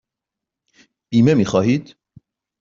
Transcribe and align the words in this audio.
بیمه 1.09 1.33
می 1.33 1.45
خواهید؟ 1.45 1.95